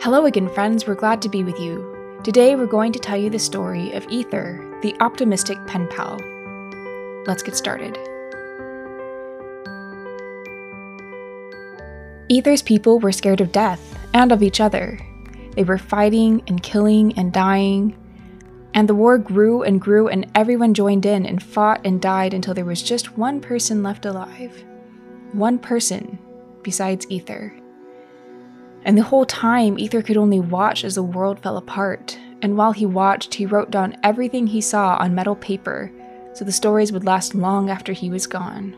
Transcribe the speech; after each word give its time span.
Hello 0.00 0.26
again, 0.26 0.48
friends. 0.48 0.86
We're 0.86 0.94
glad 0.94 1.20
to 1.22 1.28
be 1.28 1.42
with 1.42 1.58
you. 1.58 2.20
Today, 2.22 2.54
we're 2.54 2.66
going 2.66 2.92
to 2.92 3.00
tell 3.00 3.16
you 3.16 3.30
the 3.30 3.38
story 3.40 3.90
of 3.94 4.06
Ether, 4.08 4.78
the 4.80 4.94
optimistic 5.00 5.58
pen 5.66 5.88
pal. 5.88 6.20
Let's 7.26 7.42
get 7.42 7.56
started. 7.56 7.98
Ether's 12.28 12.62
people 12.62 13.00
were 13.00 13.10
scared 13.10 13.40
of 13.40 13.50
death 13.50 13.98
and 14.14 14.30
of 14.30 14.40
each 14.40 14.60
other. 14.60 15.00
They 15.56 15.64
were 15.64 15.78
fighting 15.78 16.44
and 16.46 16.62
killing 16.62 17.18
and 17.18 17.32
dying. 17.32 17.96
And 18.74 18.88
the 18.88 18.94
war 18.94 19.18
grew 19.18 19.64
and 19.64 19.80
grew, 19.80 20.06
and 20.06 20.30
everyone 20.36 20.74
joined 20.74 21.06
in 21.06 21.26
and 21.26 21.42
fought 21.42 21.80
and 21.84 22.00
died 22.00 22.34
until 22.34 22.54
there 22.54 22.64
was 22.64 22.84
just 22.84 23.18
one 23.18 23.40
person 23.40 23.82
left 23.82 24.06
alive. 24.06 24.64
One 25.32 25.58
person 25.58 26.20
besides 26.62 27.04
Ether. 27.10 27.52
And 28.84 28.96
the 28.96 29.02
whole 29.02 29.26
time, 29.26 29.78
Ether 29.78 30.02
could 30.02 30.16
only 30.16 30.40
watch 30.40 30.84
as 30.84 30.94
the 30.94 31.02
world 31.02 31.40
fell 31.40 31.56
apart. 31.56 32.18
And 32.42 32.56
while 32.56 32.72
he 32.72 32.86
watched, 32.86 33.34
he 33.34 33.46
wrote 33.46 33.70
down 33.70 33.96
everything 34.02 34.46
he 34.46 34.60
saw 34.60 34.96
on 34.96 35.14
metal 35.14 35.36
paper 35.36 35.92
so 36.32 36.44
the 36.44 36.52
stories 36.52 36.92
would 36.92 37.04
last 37.04 37.34
long 37.34 37.68
after 37.68 37.92
he 37.92 38.10
was 38.10 38.26
gone. 38.26 38.76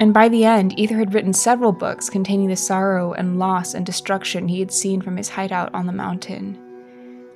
And 0.00 0.14
by 0.14 0.28
the 0.28 0.44
end, 0.44 0.78
Ether 0.78 0.96
had 0.96 1.14
written 1.14 1.32
several 1.32 1.70
books 1.70 2.08
containing 2.10 2.48
the 2.48 2.56
sorrow 2.56 3.12
and 3.12 3.38
loss 3.38 3.74
and 3.74 3.84
destruction 3.86 4.48
he 4.48 4.58
had 4.58 4.72
seen 4.72 5.00
from 5.00 5.16
his 5.16 5.28
hideout 5.28 5.72
on 5.74 5.86
the 5.86 5.92
mountain. 5.92 6.58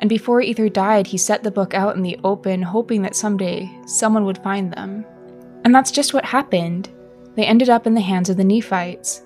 And 0.01 0.09
before 0.09 0.41
Ether 0.41 0.69
died, 0.69 1.06
he 1.06 1.19
set 1.19 1.43
the 1.43 1.51
book 1.51 1.75
out 1.75 1.97
in 1.97 2.03
the 2.03 2.19
open, 2.25 2.62
hoping 2.62 3.03
that 3.03 3.15
someday 3.15 3.70
someone 3.87 4.25
would 4.25 4.39
find 4.39 4.73
them. 4.73 5.05
And 5.65 5.75
that's 5.75 5.91
just 5.91 6.15
what 6.15 6.25
happened. 6.25 6.89
They 7.34 7.45
ended 7.45 7.69
up 7.69 7.87
in 7.87 7.95
the 7.95 8.01
hands 8.01 8.31
of 8.31 8.37
the 8.37 8.45
Nephites, 8.45 9.23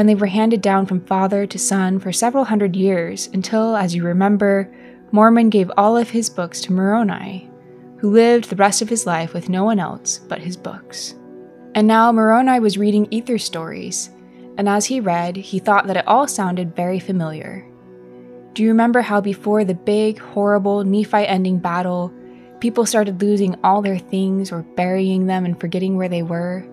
and 0.00 0.08
they 0.08 0.14
were 0.14 0.26
handed 0.26 0.62
down 0.62 0.86
from 0.86 1.04
father 1.04 1.46
to 1.46 1.58
son 1.58 2.00
for 2.00 2.10
several 2.10 2.44
hundred 2.44 2.74
years 2.74 3.28
until, 3.34 3.76
as 3.76 3.94
you 3.94 4.02
remember, 4.02 4.66
Mormon 5.12 5.50
gave 5.50 5.70
all 5.76 5.94
of 5.94 6.08
his 6.08 6.30
books 6.30 6.62
to 6.62 6.72
Moroni, 6.72 7.50
who 7.98 8.10
lived 8.10 8.48
the 8.48 8.56
rest 8.56 8.80
of 8.80 8.88
his 8.88 9.04
life 9.04 9.34
with 9.34 9.50
no 9.50 9.62
one 9.62 9.78
else 9.78 10.16
but 10.16 10.38
his 10.40 10.56
books. 10.56 11.16
And 11.74 11.86
now 11.86 12.10
Moroni 12.12 12.60
was 12.60 12.78
reading 12.78 13.08
Ether 13.10 13.36
stories, 13.36 14.08
and 14.56 14.70
as 14.70 14.86
he 14.86 15.00
read, 15.00 15.36
he 15.36 15.58
thought 15.58 15.86
that 15.86 15.98
it 15.98 16.08
all 16.08 16.26
sounded 16.26 16.74
very 16.74 16.98
familiar. 16.98 17.68
Do 18.54 18.62
you 18.62 18.70
remember 18.70 19.02
how 19.02 19.20
before 19.20 19.64
the 19.64 19.74
big, 19.74 20.18
horrible 20.18 20.82
Nephi 20.82 21.26
ending 21.26 21.58
battle, 21.58 22.10
people 22.60 22.86
started 22.86 23.20
losing 23.20 23.54
all 23.62 23.82
their 23.82 23.98
things 23.98 24.50
or 24.50 24.62
burying 24.62 25.26
them 25.26 25.44
and 25.44 25.60
forgetting 25.60 25.98
where 25.98 26.08
they 26.08 26.22
were? 26.22 26.66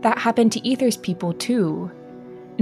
That 0.00 0.18
happened 0.18 0.50
to 0.50 0.68
Ether's 0.68 0.96
people 0.96 1.32
too, 1.32 1.92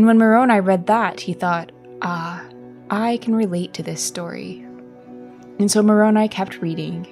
and 0.01 0.07
when 0.07 0.17
Moroni 0.17 0.61
read 0.61 0.87
that, 0.87 1.21
he 1.21 1.35
thought, 1.35 1.73
ah, 2.01 2.43
I 2.89 3.19
can 3.19 3.35
relate 3.35 3.75
to 3.75 3.83
this 3.83 4.03
story. 4.03 4.65
And 5.59 5.71
so 5.71 5.83
Moroni 5.83 6.27
kept 6.27 6.63
reading. 6.63 7.07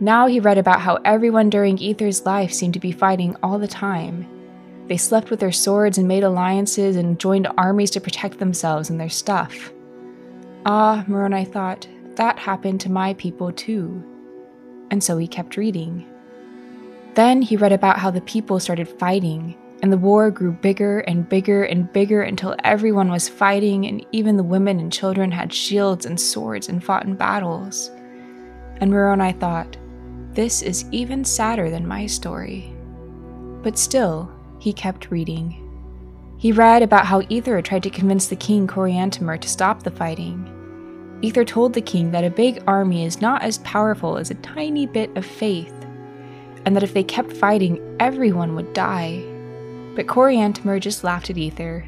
Now 0.00 0.26
he 0.26 0.40
read 0.40 0.56
about 0.56 0.80
how 0.80 1.00
everyone 1.04 1.50
during 1.50 1.76
Ether's 1.76 2.24
life 2.24 2.50
seemed 2.50 2.72
to 2.72 2.80
be 2.80 2.92
fighting 2.92 3.36
all 3.42 3.58
the 3.58 3.68
time. 3.68 4.26
They 4.86 4.96
slept 4.96 5.28
with 5.28 5.40
their 5.40 5.52
swords 5.52 5.98
and 5.98 6.08
made 6.08 6.24
alliances 6.24 6.96
and 6.96 7.20
joined 7.20 7.46
armies 7.58 7.90
to 7.90 8.00
protect 8.00 8.38
themselves 8.38 8.88
and 8.88 8.98
their 8.98 9.10
stuff. 9.10 9.70
Ah, 10.64 11.04
Moroni 11.06 11.44
thought, 11.44 11.86
that 12.14 12.38
happened 12.38 12.80
to 12.80 12.90
my 12.90 13.12
people 13.12 13.52
too. 13.52 14.02
And 14.90 15.04
so 15.04 15.18
he 15.18 15.28
kept 15.28 15.58
reading. 15.58 16.06
Then 17.16 17.42
he 17.42 17.58
read 17.58 17.72
about 17.72 17.98
how 17.98 18.10
the 18.10 18.22
people 18.22 18.60
started 18.60 18.88
fighting 18.88 19.58
and 19.82 19.92
the 19.92 19.98
war 19.98 20.30
grew 20.30 20.52
bigger 20.52 21.00
and 21.00 21.28
bigger 21.28 21.64
and 21.64 21.92
bigger 21.92 22.22
until 22.22 22.54
everyone 22.62 23.10
was 23.10 23.28
fighting, 23.28 23.84
and 23.86 24.06
even 24.12 24.36
the 24.36 24.44
women 24.44 24.78
and 24.78 24.92
children 24.92 25.32
had 25.32 25.52
shields 25.52 26.06
and 26.06 26.18
swords 26.18 26.68
and 26.68 26.82
fought 26.82 27.04
in 27.04 27.16
battles. 27.16 27.90
And 28.76 28.92
Moroni 28.92 29.32
thought, 29.32 29.76
this 30.34 30.62
is 30.62 30.84
even 30.92 31.24
sadder 31.24 31.68
than 31.68 31.86
my 31.86 32.06
story. 32.06 32.72
But 33.62 33.76
still, 33.76 34.32
he 34.60 34.72
kept 34.72 35.10
reading. 35.10 35.58
He 36.38 36.52
read 36.52 36.82
about 36.82 37.06
how 37.06 37.22
Ether 37.28 37.60
tried 37.60 37.82
to 37.82 37.90
convince 37.90 38.28
the 38.28 38.36
king 38.36 38.68
Coriantumr 38.68 39.40
to 39.40 39.48
stop 39.48 39.82
the 39.82 39.90
fighting. 39.90 40.48
Ether 41.22 41.44
told 41.44 41.72
the 41.72 41.80
king 41.80 42.12
that 42.12 42.24
a 42.24 42.30
big 42.30 42.62
army 42.68 43.04
is 43.04 43.20
not 43.20 43.42
as 43.42 43.58
powerful 43.58 44.16
as 44.16 44.30
a 44.30 44.34
tiny 44.36 44.86
bit 44.86 45.16
of 45.16 45.26
faith, 45.26 45.74
and 46.64 46.74
that 46.76 46.82
if 46.82 46.94
they 46.94 47.04
kept 47.04 47.32
fighting, 47.32 47.80
everyone 48.00 48.54
would 48.54 48.72
die. 48.72 49.24
But 49.94 50.06
Coriantumr 50.06 50.80
just 50.80 51.04
laughed 51.04 51.30
at 51.30 51.38
Ether. 51.38 51.84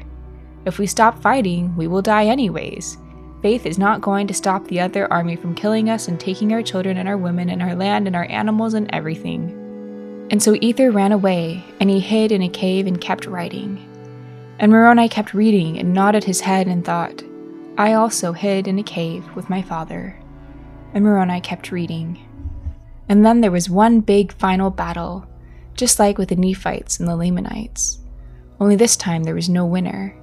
If 0.65 0.79
we 0.79 0.87
stop 0.87 1.21
fighting, 1.21 1.75
we 1.75 1.87
will 1.87 2.01
die 2.01 2.25
anyways. 2.25 2.97
Faith 3.41 3.65
is 3.65 3.77
not 3.77 4.01
going 4.01 4.25
to 4.27 4.33
stop 4.33 4.65
the 4.67 4.79
other 4.79 5.11
army 5.13 5.35
from 5.35 5.53
killing 5.53 5.89
us 5.89 6.07
and 6.07 6.19
taking 6.19 6.51
our 6.51 6.63
children 6.63 6.97
and 6.97 7.07
our 7.07 7.17
women 7.17 7.49
and 7.49 7.61
our 7.61 7.75
land 7.75 8.07
and 8.07 8.15
our 8.15 8.25
animals 8.25 8.73
and 8.73 8.89
everything. 8.93 10.27
And 10.31 10.41
so 10.41 10.55
Ether 10.61 10.89
ran 10.89 11.11
away, 11.11 11.63
and 11.79 11.89
he 11.89 11.99
hid 11.99 12.31
in 12.31 12.41
a 12.41 12.49
cave 12.49 12.87
and 12.87 12.99
kept 12.99 13.27
writing. 13.27 13.87
And 14.57 14.71
Moroni 14.71 15.07
kept 15.07 15.33
reading 15.35 15.77
and 15.77 15.93
nodded 15.93 16.23
his 16.23 16.41
head 16.41 16.67
and 16.67 16.83
thought, 16.83 17.21
I 17.77 17.93
also 17.93 18.31
hid 18.31 18.67
in 18.67 18.79
a 18.79 18.83
cave 18.83 19.23
with 19.35 19.49
my 19.49 19.61
father. 19.61 20.17
And 20.93 21.03
Moroni 21.03 21.41
kept 21.41 21.71
reading. 21.71 22.25
And 23.07 23.23
then 23.23 23.41
there 23.41 23.51
was 23.51 23.69
one 23.69 23.99
big 23.99 24.31
final 24.33 24.71
battle, 24.71 25.27
just 25.75 25.99
like 25.99 26.17
with 26.17 26.29
the 26.29 26.35
Nephites 26.35 26.99
and 26.99 27.07
the 27.07 27.15
Lamanites. 27.15 27.99
Only 28.59 28.75
this 28.75 28.95
time 28.95 29.23
there 29.23 29.35
was 29.35 29.49
no 29.49 29.65
winner. 29.65 30.15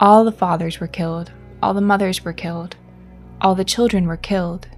All 0.00 0.24
the 0.24 0.32
fathers 0.32 0.80
were 0.80 0.88
killed, 0.88 1.32
all 1.62 1.74
the 1.74 1.80
mothers 1.80 2.24
were 2.24 2.32
killed, 2.32 2.76
all 3.40 3.54
the 3.54 3.64
children 3.64 4.06
were 4.06 4.16
killed, 4.16 4.68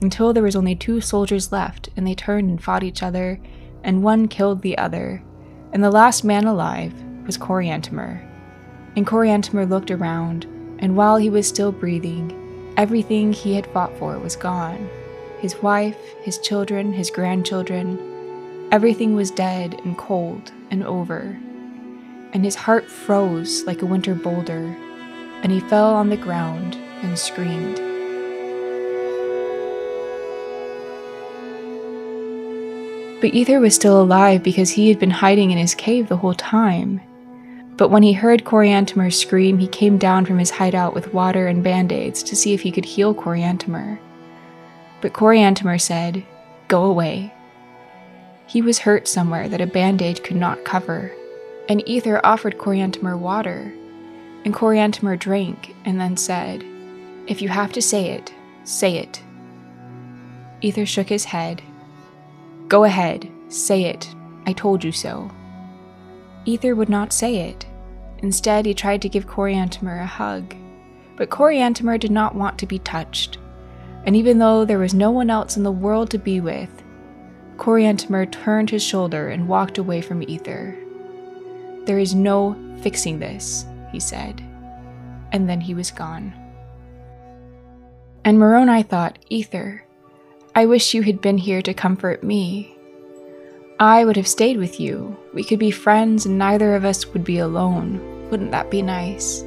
until 0.00 0.32
there 0.32 0.42
was 0.42 0.56
only 0.56 0.74
two 0.74 1.00
soldiers 1.00 1.52
left, 1.52 1.88
and 1.96 2.06
they 2.06 2.14
turned 2.14 2.48
and 2.48 2.62
fought 2.62 2.82
each 2.82 3.02
other, 3.02 3.40
and 3.82 4.02
one 4.02 4.28
killed 4.28 4.62
the 4.62 4.76
other, 4.78 5.22
and 5.72 5.82
the 5.82 5.90
last 5.90 6.24
man 6.24 6.46
alive 6.46 6.94
was 7.26 7.38
Coriantumr. 7.38 8.24
And 8.96 9.06
Coriantumr 9.06 9.68
looked 9.68 9.90
around, 9.90 10.44
and 10.78 10.96
while 10.96 11.16
he 11.16 11.30
was 11.30 11.46
still 11.46 11.72
breathing, 11.72 12.72
everything 12.76 13.32
he 13.32 13.54
had 13.54 13.66
fought 13.66 13.96
for 13.98 14.18
was 14.18 14.36
gone 14.36 14.88
his 15.40 15.56
wife, 15.62 15.96
his 16.22 16.38
children, 16.38 16.92
his 16.92 17.10
grandchildren, 17.10 18.07
Everything 18.70 19.14
was 19.14 19.30
dead 19.30 19.80
and 19.84 19.96
cold 19.96 20.52
and 20.70 20.84
over, 20.84 21.38
and 22.34 22.44
his 22.44 22.54
heart 22.54 22.84
froze 22.84 23.64
like 23.64 23.80
a 23.80 23.86
winter 23.86 24.14
boulder, 24.14 24.76
and 25.42 25.50
he 25.50 25.60
fell 25.60 25.94
on 25.94 26.10
the 26.10 26.18
ground 26.18 26.76
and 27.00 27.18
screamed. 27.18 27.76
But 33.22 33.32
Ether 33.32 33.58
was 33.58 33.74
still 33.74 34.02
alive 34.02 34.42
because 34.42 34.68
he 34.68 34.90
had 34.90 34.98
been 34.98 35.10
hiding 35.10 35.50
in 35.50 35.56
his 35.56 35.74
cave 35.74 36.08
the 36.08 36.18
whole 36.18 36.34
time. 36.34 37.00
But 37.78 37.88
when 37.88 38.02
he 38.02 38.12
heard 38.12 38.44
Coriantumr 38.44 39.10
scream, 39.14 39.58
he 39.58 39.66
came 39.66 39.96
down 39.96 40.26
from 40.26 40.38
his 40.38 40.50
hideout 40.50 40.94
with 40.94 41.14
water 41.14 41.46
and 41.46 41.64
band 41.64 41.90
aids 41.90 42.22
to 42.24 42.36
see 42.36 42.52
if 42.52 42.60
he 42.60 42.70
could 42.70 42.84
heal 42.84 43.14
Coriantumr. 43.14 43.98
But 45.00 45.14
Coriantumr 45.14 45.80
said, 45.80 46.22
Go 46.68 46.84
away. 46.84 47.32
He 48.48 48.62
was 48.62 48.78
hurt 48.78 49.06
somewhere 49.06 49.46
that 49.46 49.60
a 49.60 49.66
band-aid 49.66 50.24
could 50.24 50.38
not 50.38 50.64
cover, 50.64 51.12
and 51.68 51.86
Ether 51.86 52.18
offered 52.24 52.56
Coriantumr 52.56 53.18
water, 53.18 53.70
and 54.46 54.54
Coriantumr 54.54 55.18
drank 55.18 55.74
and 55.84 56.00
then 56.00 56.16
said, 56.16 56.64
If 57.26 57.42
you 57.42 57.50
have 57.50 57.72
to 57.72 57.82
say 57.82 58.12
it, 58.12 58.32
say 58.64 58.96
it. 58.96 59.22
Ether 60.62 60.86
shook 60.86 61.10
his 61.10 61.26
head. 61.26 61.60
Go 62.68 62.84
ahead, 62.84 63.30
say 63.48 63.84
it. 63.84 64.08
I 64.46 64.54
told 64.54 64.82
you 64.82 64.92
so. 64.92 65.30
Ether 66.46 66.74
would 66.74 66.88
not 66.88 67.12
say 67.12 67.50
it. 67.50 67.66
Instead, 68.20 68.64
he 68.64 68.72
tried 68.72 69.02
to 69.02 69.10
give 69.10 69.26
Coriantumr 69.26 70.02
a 70.02 70.06
hug. 70.06 70.54
But 71.16 71.28
Coriantumr 71.28 72.00
did 72.00 72.10
not 72.10 72.34
want 72.34 72.58
to 72.60 72.66
be 72.66 72.78
touched. 72.78 73.36
And 74.06 74.16
even 74.16 74.38
though 74.38 74.64
there 74.64 74.78
was 74.78 74.94
no 74.94 75.10
one 75.10 75.28
else 75.28 75.58
in 75.58 75.64
the 75.64 75.70
world 75.70 76.10
to 76.12 76.18
be 76.18 76.40
with, 76.40 76.70
Coriantumr 77.58 78.30
turned 78.30 78.70
his 78.70 78.82
shoulder 78.82 79.28
and 79.28 79.48
walked 79.48 79.76
away 79.76 80.00
from 80.00 80.22
Ether. 80.22 80.76
There 81.84 81.98
is 81.98 82.14
no 82.14 82.56
fixing 82.80 83.18
this, 83.18 83.66
he 83.92 84.00
said. 84.00 84.40
And 85.32 85.48
then 85.48 85.60
he 85.60 85.74
was 85.74 85.90
gone. 85.90 86.32
And 88.24 88.38
Moroni 88.38 88.82
thought, 88.82 89.18
Ether, 89.28 89.84
I 90.54 90.66
wish 90.66 90.94
you 90.94 91.02
had 91.02 91.20
been 91.20 91.38
here 91.38 91.60
to 91.62 91.74
comfort 91.74 92.22
me. 92.22 92.76
I 93.80 94.04
would 94.04 94.16
have 94.16 94.28
stayed 94.28 94.56
with 94.56 94.80
you. 94.80 95.16
We 95.34 95.44
could 95.44 95.58
be 95.58 95.70
friends 95.70 96.26
and 96.26 96.38
neither 96.38 96.74
of 96.74 96.84
us 96.84 97.06
would 97.12 97.24
be 97.24 97.38
alone. 97.38 98.28
Wouldn't 98.30 98.50
that 98.50 98.70
be 98.70 98.82
nice? 98.82 99.42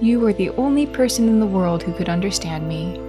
You 0.00 0.20
were 0.20 0.32
the 0.32 0.50
only 0.50 0.86
person 0.86 1.28
in 1.28 1.40
the 1.40 1.46
world 1.46 1.82
who 1.82 1.92
could 1.92 2.08
understand 2.08 2.68
me. 2.68 3.07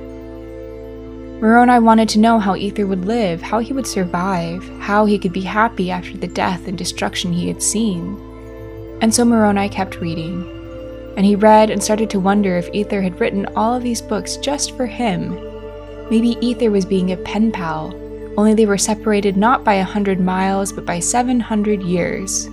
Moroni 1.41 1.79
wanted 1.79 2.09
to 2.09 2.19
know 2.19 2.37
how 2.37 2.55
Ether 2.55 2.85
would 2.85 3.05
live, 3.05 3.41
how 3.41 3.59
he 3.59 3.71
would 3.71 3.87
survive, 3.87 4.61
how 4.79 5.05
he 5.05 5.17
could 5.17 5.31
be 5.31 5.41
happy 5.41 5.89
after 5.89 6.17
the 6.17 6.27
death 6.27 6.67
and 6.67 6.77
destruction 6.77 7.31
he 7.31 7.47
had 7.47 7.63
seen. 7.63 8.17
And 9.01 9.13
so 9.13 9.23
Moroni 9.23 9.69
kept 9.69 10.01
reading. 10.01 10.43
And 11.15 11.25
he 11.25 11.35
read 11.35 11.69
and 11.69 11.81
started 11.81 12.09
to 12.09 12.19
wonder 12.19 12.57
if 12.57 12.69
Ether 12.73 13.01
had 13.01 13.19
written 13.19 13.45
all 13.55 13.73
of 13.73 13.83
these 13.83 14.01
books 14.01 14.35
just 14.37 14.75
for 14.75 14.85
him. 14.85 15.33
Maybe 16.09 16.37
Ether 16.41 16.71
was 16.71 16.85
being 16.85 17.11
a 17.11 17.17
pen 17.17 17.51
pal, 17.51 17.93
only 18.39 18.53
they 18.53 18.65
were 18.65 18.77
separated 18.77 19.35
not 19.35 19.65
by 19.65 19.73
a 19.75 19.83
hundred 19.83 20.19
miles, 20.19 20.71
but 20.71 20.85
by 20.85 20.99
700 20.99 21.81
years. 21.81 22.45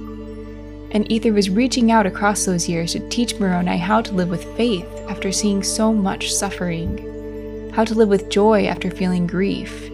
And 0.93 1.11
Ether 1.11 1.33
was 1.33 1.49
reaching 1.49 1.93
out 1.93 2.07
across 2.07 2.45
those 2.45 2.69
years 2.69 2.93
to 2.93 3.09
teach 3.09 3.39
Moroni 3.39 3.77
how 3.77 4.01
to 4.01 4.13
live 4.13 4.29
with 4.29 4.57
faith 4.57 4.89
after 5.09 5.31
seeing 5.31 5.63
so 5.63 5.93
much 5.93 6.33
suffering, 6.33 7.16
how 7.77 7.85
to 7.85 7.95
live 7.95 8.09
with 8.09 8.31
joy 8.31 8.67
after 8.67 8.91
feeling 8.91 9.27
grief, 9.27 9.91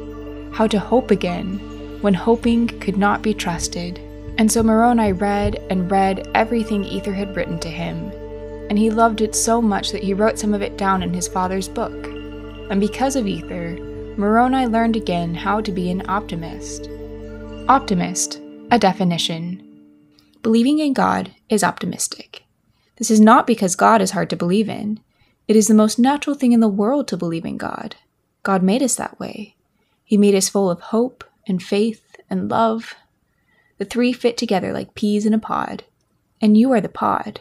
how 0.52 0.68
to 0.68 0.78
hope 0.78 1.10
again 1.10 1.58
when 2.00 2.14
hoping 2.14 2.68
could 2.78 2.96
not 2.96 3.22
be 3.22 3.34
trusted. 3.34 3.98
And 4.38 4.50
so 4.50 4.62
Moroni 4.62 5.12
read 5.12 5.56
and 5.68 5.90
read 5.90 6.28
everything 6.32 6.84
Ether 6.84 7.12
had 7.12 7.34
written 7.34 7.58
to 7.58 7.68
him, 7.68 8.12
and 8.70 8.78
he 8.78 8.88
loved 8.88 9.20
it 9.20 9.34
so 9.34 9.60
much 9.60 9.90
that 9.90 10.04
he 10.04 10.14
wrote 10.14 10.38
some 10.38 10.54
of 10.54 10.62
it 10.62 10.78
down 10.78 11.02
in 11.02 11.12
his 11.12 11.26
father's 11.26 11.68
book. 11.68 12.06
And 12.70 12.80
because 12.80 13.16
of 13.16 13.26
Ether, 13.26 13.76
Moroni 14.16 14.66
learned 14.66 14.94
again 14.94 15.34
how 15.34 15.60
to 15.60 15.72
be 15.72 15.90
an 15.90 16.08
optimist. 16.08 16.88
Optimist, 17.68 18.40
a 18.70 18.78
definition. 18.78 19.60
Believing 20.44 20.78
in 20.78 20.92
God 20.92 21.34
is 21.48 21.64
optimistic. 21.64 22.44
This 22.98 23.10
is 23.10 23.20
not 23.20 23.44
because 23.44 23.74
God 23.74 24.00
is 24.00 24.12
hard 24.12 24.30
to 24.30 24.36
believe 24.36 24.68
in. 24.68 25.00
It 25.48 25.56
is 25.56 25.68
the 25.68 25.74
most 25.74 25.98
natural 25.98 26.36
thing 26.36 26.52
in 26.52 26.60
the 26.60 26.68
world 26.68 27.08
to 27.08 27.16
believe 27.16 27.44
in 27.44 27.56
God. 27.56 27.96
God 28.42 28.62
made 28.62 28.82
us 28.82 28.94
that 28.96 29.18
way. 29.18 29.56
He 30.04 30.16
made 30.16 30.34
us 30.34 30.48
full 30.48 30.70
of 30.70 30.80
hope 30.80 31.24
and 31.46 31.62
faith 31.62 32.16
and 32.30 32.48
love. 32.48 32.94
The 33.78 33.84
three 33.84 34.12
fit 34.12 34.36
together 34.36 34.72
like 34.72 34.94
peas 34.94 35.26
in 35.26 35.34
a 35.34 35.38
pod, 35.38 35.84
and 36.40 36.56
you 36.56 36.72
are 36.72 36.80
the 36.80 36.88
pod. 36.88 37.40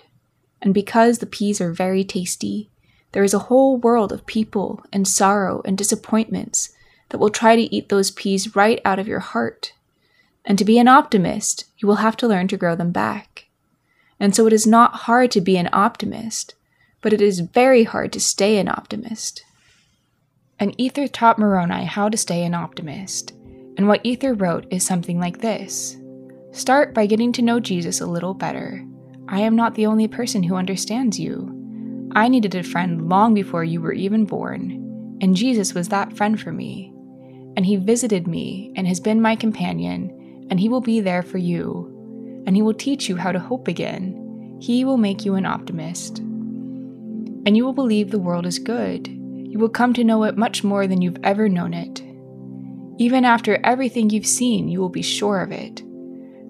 And 0.61 0.73
because 0.73 1.19
the 1.19 1.25
peas 1.25 1.61
are 1.61 1.71
very 1.71 2.03
tasty, 2.03 2.69
there 3.11 3.23
is 3.23 3.33
a 3.33 3.39
whole 3.39 3.77
world 3.77 4.11
of 4.11 4.25
people 4.25 4.83
and 4.91 5.07
sorrow 5.07 5.61
and 5.65 5.77
disappointments 5.77 6.69
that 7.09 7.17
will 7.17 7.29
try 7.29 7.55
to 7.55 7.75
eat 7.75 7.89
those 7.89 8.11
peas 8.11 8.55
right 8.55 8.79
out 8.85 8.99
of 8.99 9.07
your 9.07 9.19
heart. 9.19 9.73
And 10.45 10.57
to 10.57 10.65
be 10.65 10.79
an 10.79 10.87
optimist, 10.87 11.65
you 11.77 11.87
will 11.87 11.95
have 11.95 12.17
to 12.17 12.27
learn 12.27 12.47
to 12.47 12.57
grow 12.57 12.75
them 12.75 12.91
back. 12.91 13.47
And 14.19 14.35
so 14.35 14.47
it 14.47 14.53
is 14.53 14.65
not 14.65 14.93
hard 14.93 15.31
to 15.31 15.41
be 15.41 15.57
an 15.57 15.69
optimist, 15.73 16.55
but 17.01 17.13
it 17.13 17.21
is 17.21 17.39
very 17.39 17.83
hard 17.83 18.13
to 18.13 18.19
stay 18.19 18.57
an 18.57 18.69
optimist. 18.69 19.43
And 20.59 20.79
Ether 20.79 21.07
taught 21.07 21.39
Moroni 21.39 21.85
how 21.85 22.09
to 22.09 22.17
stay 22.17 22.43
an 22.43 22.53
optimist. 22.53 23.33
And 23.77 23.87
what 23.87 24.01
Ether 24.03 24.33
wrote 24.33 24.67
is 24.69 24.85
something 24.85 25.19
like 25.19 25.39
this 25.39 25.97
Start 26.51 26.93
by 26.93 27.05
getting 27.05 27.31
to 27.33 27.41
know 27.41 27.59
Jesus 27.59 28.01
a 28.01 28.05
little 28.05 28.33
better. 28.33 28.85
I 29.27 29.39
am 29.39 29.55
not 29.55 29.75
the 29.75 29.85
only 29.85 30.07
person 30.07 30.43
who 30.43 30.55
understands 30.55 31.19
you. 31.19 31.57
I 32.13 32.27
needed 32.27 32.53
a 32.55 32.63
friend 32.63 33.07
long 33.07 33.33
before 33.33 33.63
you 33.63 33.79
were 33.79 33.93
even 33.93 34.25
born, 34.25 35.17
and 35.21 35.35
Jesus 35.35 35.73
was 35.73 35.87
that 35.89 36.15
friend 36.17 36.39
for 36.39 36.51
me. 36.51 36.93
And 37.55 37.65
he 37.65 37.77
visited 37.77 38.27
me 38.27 38.73
and 38.75 38.85
has 38.87 38.99
been 38.99 39.21
my 39.21 39.35
companion, 39.35 40.45
and 40.49 40.59
he 40.59 40.67
will 40.67 40.81
be 40.81 40.99
there 40.99 41.23
for 41.23 41.37
you. 41.37 41.87
And 42.45 42.55
he 42.55 42.61
will 42.61 42.73
teach 42.73 43.07
you 43.07 43.15
how 43.15 43.31
to 43.31 43.39
hope 43.39 43.67
again. 43.67 44.57
He 44.61 44.83
will 44.83 44.97
make 44.97 45.23
you 45.25 45.35
an 45.35 45.45
optimist. 45.45 46.21
And 47.45 47.57
you 47.57 47.65
will 47.65 47.73
believe 47.73 48.11
the 48.11 48.19
world 48.19 48.45
is 48.45 48.59
good. 48.59 49.07
You 49.07 49.59
will 49.59 49.69
come 49.69 49.93
to 49.93 50.03
know 50.03 50.23
it 50.23 50.37
much 50.37 50.63
more 50.63 50.87
than 50.87 51.01
you've 51.01 51.23
ever 51.23 51.49
known 51.49 51.73
it. 51.73 52.01
Even 52.97 53.25
after 53.25 53.59
everything 53.63 54.09
you've 54.09 54.25
seen, 54.25 54.67
you 54.67 54.79
will 54.79 54.89
be 54.89 55.01
sure 55.01 55.41
of 55.41 55.51
it. 55.51 55.81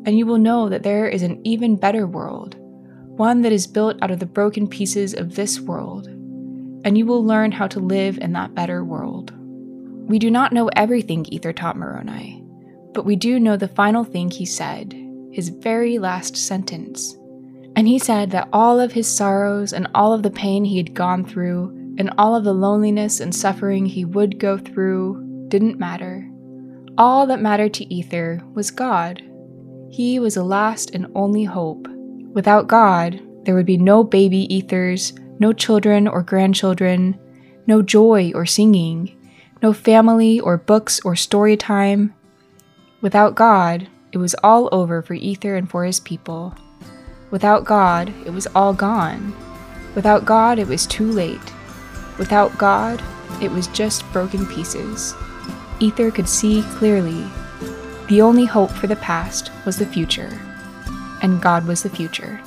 And 0.06 0.18
you 0.18 0.26
will 0.26 0.38
know 0.38 0.70
that 0.70 0.84
there 0.84 1.08
is 1.08 1.24
an 1.24 1.42
even 1.46 1.76
better 1.76 2.06
world 2.06 2.58
one 3.22 3.42
that 3.42 3.52
is 3.52 3.68
built 3.68 3.98
out 4.02 4.10
of 4.10 4.20
the 4.20 4.26
broken 4.26 4.68
pieces 4.68 5.14
of 5.14 5.36
this 5.36 5.60
world, 5.60 6.08
and 6.08 6.98
you 6.98 7.06
will 7.06 7.24
learn 7.24 7.52
how 7.52 7.68
to 7.68 7.80
live 7.80 8.18
in 8.18 8.34
that 8.34 8.56
better 8.56 8.84
world. 8.84 9.32
We 10.10 10.18
do 10.18 10.32
not 10.32 10.54
know 10.54 10.70
everything 10.76 11.26
Ether 11.30 11.54
taught 11.54 11.78
Moroni, 11.78 12.44
but 12.94 13.06
we 13.06 13.16
do 13.16 13.40
know 13.40 13.58
the 13.58 13.68
final 13.68 14.04
thing 14.04 14.32
he 14.32 14.46
said, 14.46 14.94
his 15.32 15.50
very 15.50 16.00
last 16.00 16.36
sentence. 16.36 17.16
And 17.76 17.88
he 17.88 18.00
said 18.00 18.32
that 18.32 18.50
all 18.52 18.80
of 18.80 18.92
his 18.92 19.08
sorrows 19.08 19.74
and 19.74 19.88
all 19.96 20.14
of 20.14 20.24
the 20.24 20.32
pain 20.32 20.66
he 20.66 20.78
had 20.78 20.94
gone 20.94 21.24
through, 21.26 21.96
and 21.98 22.12
all 22.18 22.36
of 22.36 22.44
the 22.44 22.54
loneliness 22.54 23.20
and 23.20 23.34
suffering 23.34 23.86
he 23.86 24.06
would 24.06 24.40
go 24.40 24.58
through, 24.58 25.46
didn't 25.48 25.80
matter. 25.80 26.30
All 26.98 27.26
that 27.28 27.42
mattered 27.42 27.74
to 27.76 27.94
Ether 27.94 28.42
was 28.54 28.72
God. 28.72 29.24
He 29.90 30.20
was 30.20 30.36
the 30.36 30.44
last 30.44 30.92
and 30.92 31.08
only 31.16 31.44
hope 31.44 31.88
Without 32.34 32.68
God, 32.68 33.22
there 33.44 33.56
would 33.56 33.66
be 33.66 33.78
no 33.78 34.06
baby 34.06 34.54
ethers, 34.54 35.14
no 35.40 35.52
children 35.52 36.08
or 36.08 36.24
grandchildren, 36.24 37.20
no 37.68 37.82
joy 37.82 38.32
or 38.34 38.46
singing, 38.46 39.18
no 39.62 39.74
family 39.74 40.40
or 40.40 40.58
books 40.58 41.02
or 41.04 41.16
story 41.16 41.58
time. 41.58 42.14
Without 43.02 43.36
God, 43.36 43.90
it 44.14 44.18
was 44.18 44.34
all 44.44 44.70
over 44.72 45.02
for 45.02 45.14
Ether 45.14 45.56
and 45.56 45.70
for 45.70 45.84
his 45.84 46.00
people. 46.00 46.56
Without 47.32 47.66
God, 47.66 48.14
it 48.26 48.30
was 48.32 48.48
all 48.54 48.74
gone. 48.74 49.34
Without 49.96 50.26
God, 50.26 50.60
it 50.60 50.68
was 50.68 50.86
too 50.86 51.12
late. 51.12 51.54
Without 52.20 52.56
God, 52.58 53.02
it 53.42 53.50
was 53.50 53.68
just 53.68 54.10
broken 54.14 54.46
pieces. 54.46 55.16
Ether 55.80 56.12
could 56.12 56.30
see 56.30 56.62
clearly. 56.74 57.26
The 58.08 58.22
only 58.22 58.46
hope 58.46 58.72
for 58.72 58.88
the 58.88 58.96
past 58.98 59.52
was 59.66 59.78
the 59.78 59.86
future 59.86 60.40
and 61.22 61.42
God 61.42 61.66
was 61.68 61.84
the 61.84 61.90
future. 61.90 62.42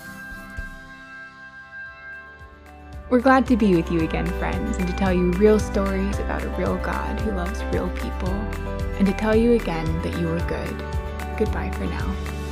We're 3.10 3.20
glad 3.20 3.46
to 3.48 3.56
be 3.56 3.76
with 3.76 3.90
you 3.90 4.00
again, 4.00 4.26
friends, 4.38 4.76
and 4.76 4.88
to 4.88 4.92
tell 4.94 5.12
you 5.12 5.30
real 5.32 5.58
stories 5.58 6.18
about 6.18 6.42
a 6.42 6.48
real 6.50 6.76
God 6.78 7.20
who 7.20 7.30
loves 7.32 7.62
real 7.64 7.88
people, 7.90 8.30
and 8.98 9.06
to 9.06 9.12
tell 9.12 9.36
you 9.36 9.52
again 9.52 9.86
that 10.02 10.18
you 10.18 10.28
are 10.28 10.40
good. 10.48 10.84
Goodbye 11.38 11.70
for 11.70 11.84
now. 11.84 12.43